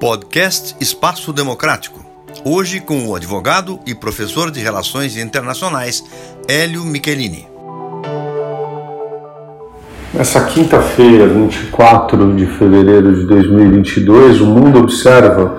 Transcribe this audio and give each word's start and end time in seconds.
Podcast 0.00 0.74
Espaço 0.80 1.32
Democrático. 1.32 2.04
Hoje 2.44 2.80
com 2.80 3.06
o 3.06 3.14
advogado 3.14 3.78
e 3.86 3.94
professor 3.94 4.50
de 4.50 4.60
Relações 4.60 5.16
Internacionais 5.16 6.04
Hélio 6.48 6.84
Michelini. 6.84 7.46
Nessa 10.12 10.44
quinta-feira, 10.44 11.28
24 11.28 12.34
de 12.34 12.46
fevereiro 12.46 13.14
de 13.14 13.26
2022, 13.26 14.40
o 14.40 14.46
mundo 14.46 14.80
observa 14.80 15.56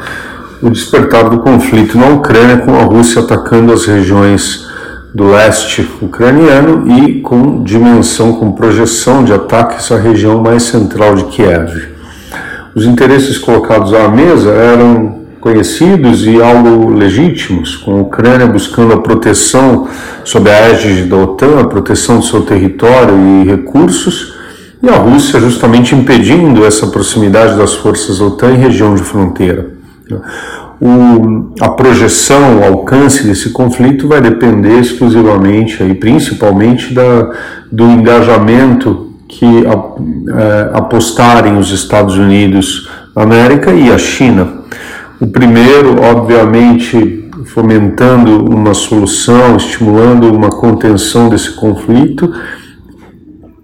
o 0.61 0.70
despertar 0.70 1.29
do 1.29 1.39
conflito 1.39 1.97
na 1.97 2.07
Ucrânia, 2.09 2.57
com 2.57 2.75
a 2.75 2.84
Rússia 2.84 3.21
atacando 3.21 3.71
as 3.71 3.86
regiões 3.86 4.68
do 5.13 5.29
leste 5.29 5.89
ucraniano 6.02 7.00
e 7.00 7.21
com 7.21 7.63
dimensão, 7.63 8.34
com 8.34 8.52
projeção 8.52 9.23
de 9.23 9.31
ataques 9.31 9.91
à 9.91 9.97
região 9.97 10.41
mais 10.41 10.63
central 10.63 11.15
de 11.15 11.25
Kiev. 11.25 11.93
Os 12.75 12.85
interesses 12.85 13.37
colocados 13.37 13.93
à 13.93 14.07
mesa 14.07 14.51
eram 14.51 15.23
conhecidos 15.39 16.25
e 16.25 16.41
algo 16.41 16.89
legítimos, 16.89 17.75
com 17.75 17.97
a 17.97 18.01
Ucrânia 18.01 18.47
buscando 18.47 18.93
a 18.93 19.01
proteção 19.01 19.87
sob 20.23 20.50
a 20.50 20.69
égide 20.69 21.04
da 21.04 21.17
OTAN, 21.17 21.59
a 21.59 21.67
proteção 21.67 22.19
do 22.19 22.25
seu 22.25 22.41
território 22.41 23.14
e 23.15 23.47
recursos, 23.47 24.33
e 24.81 24.89
a 24.89 24.95
Rússia 24.95 25.39
justamente 25.39 25.93
impedindo 25.93 26.65
essa 26.65 26.87
proximidade 26.87 27.57
das 27.57 27.73
forças 27.73 28.19
da 28.19 28.25
OTAN 28.25 28.54
em 28.54 28.57
região 28.57 28.95
de 28.95 29.03
fronteira. 29.03 29.71
O, 30.81 31.53
a 31.61 31.69
projeção, 31.69 32.59
o 32.59 32.64
alcance 32.64 33.28
desse 33.28 33.52
conflito 33.52 34.08
vai 34.08 34.19
depender 34.19 34.80
exclusivamente 34.80 35.83
e 35.83 35.94
principalmente 35.94 36.94
da, 36.94 37.31
do 37.72 37.83
engajamento 37.83 39.12
que 39.38 39.66
é, 39.66 40.69
apostarem 40.73 41.58
os 41.58 41.72
Estados 41.72 42.17
Unidos 42.17 42.89
da 43.16 43.23
América 43.23 43.72
e 43.72 43.92
a 43.92 43.97
China. 43.97 44.64
O 45.19 45.28
primeiro, 45.28 46.02
obviamente, 46.02 47.30
fomentando 47.45 48.45
uma 48.45 48.73
solução, 48.73 49.56
estimulando 49.56 50.31
uma 50.31 50.50
contenção 50.50 51.30
desse 51.30 51.52
conflito, 51.52 52.31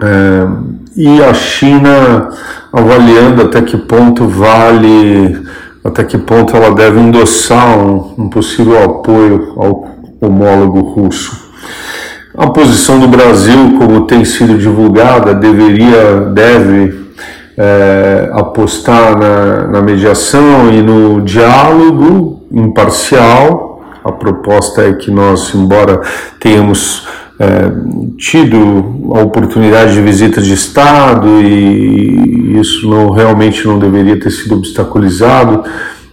é, 0.02 0.48
e 0.96 1.22
a 1.24 1.34
China 1.34 2.30
avaliando 2.72 3.42
até 3.42 3.62
que 3.62 3.78
ponto 3.78 4.28
vale, 4.28 5.44
até 5.84 6.04
que 6.04 6.18
ponto 6.18 6.56
ela 6.56 6.74
deve 6.74 7.00
endossar 7.00 7.78
um, 7.78 8.14
um 8.18 8.30
possível 8.30 8.84
apoio 8.84 9.54
ao 9.58 9.90
homólogo 10.22 10.82
russo. 10.82 11.50
A 12.40 12.48
posição 12.52 13.02
do 13.02 13.08
Brasil, 13.10 13.78
como 13.78 14.08
tem 14.08 14.24
sido 14.24 14.58
divulgada, 14.58 15.34
deveria, 15.34 16.22
deve 16.34 16.98
é, 17.58 18.30
apostar 18.32 19.20
na, 19.20 19.68
na, 19.68 19.82
mediação 19.82 20.72
e 20.72 20.82
no 20.82 21.22
diálogo 21.22 22.48
imparcial. 22.50 23.84
A 24.06 24.14
proposta 24.14 24.84
é 24.84 24.94
que 24.94 25.12
nós, 25.12 25.54
embora 25.54 26.00
tenhamos 26.40 27.06
é, 27.38 27.74
tido 28.18 29.12
a 29.14 29.20
oportunidade 29.20 29.92
de 29.92 30.02
visita 30.02 30.42
de 30.42 30.54
Estado 30.54 31.42
e 31.42 32.58
isso 32.58 32.90
não 32.90 33.10
realmente 33.10 33.68
não 33.68 33.78
deveria 33.78 34.18
ter 34.18 34.32
sido 34.32 34.56
obstaculizado, 34.56 35.66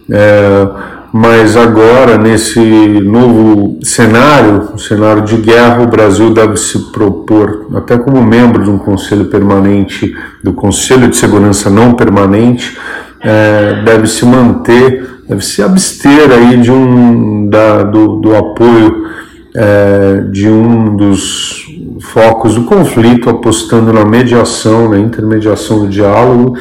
é, 0.09 0.67
mas 1.11 1.55
agora, 1.55 2.17
nesse 2.17 2.59
novo 2.59 3.79
cenário, 3.81 4.69
um 4.73 4.77
cenário 4.77 5.23
de 5.23 5.37
guerra, 5.37 5.81
o 5.81 5.87
Brasil 5.87 6.33
deve 6.33 6.57
se 6.57 6.91
propor, 6.91 7.67
até 7.75 7.97
como 7.97 8.21
membro 8.21 8.63
de 8.63 8.69
um 8.69 8.77
conselho 8.77 9.25
permanente, 9.25 10.13
do 10.43 10.53
Conselho 10.53 11.07
de 11.07 11.15
Segurança 11.15 11.69
Não 11.69 11.93
Permanente, 11.93 12.77
é, 13.21 13.81
deve 13.83 14.07
se 14.07 14.25
manter, 14.25 15.21
deve 15.27 15.43
se 15.43 15.63
abster 15.63 16.31
aí 16.31 16.57
de 16.57 16.71
um, 16.71 17.49
da, 17.49 17.83
do, 17.83 18.17
do 18.17 18.35
apoio 18.35 19.07
é, 19.55 20.25
de 20.29 20.47
um 20.47 20.95
dos 20.95 21.65
focos 22.01 22.53
do 22.53 22.65
conflito, 22.65 23.29
apostando 23.29 23.91
na 23.91 24.05
mediação, 24.05 24.89
na 24.89 24.99
intermediação 24.99 25.79
do 25.79 25.87
diálogo 25.87 26.55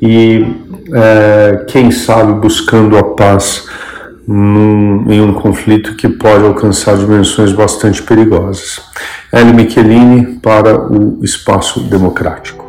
e, 0.00 0.44
é, 0.94 1.64
quem 1.68 1.90
sabe, 1.90 2.34
buscando 2.34 2.96
a 2.96 3.02
paz 3.02 3.66
num, 4.26 5.10
em 5.10 5.20
um 5.20 5.34
conflito 5.34 5.96
que 5.96 6.08
pode 6.08 6.44
alcançar 6.44 6.96
dimensões 6.96 7.52
bastante 7.52 8.02
perigosas. 8.02 8.80
Hélio 9.32 9.54
Michelini 9.54 10.38
para 10.40 10.78
o 10.78 11.18
Espaço 11.22 11.80
Democrático. 11.80 12.61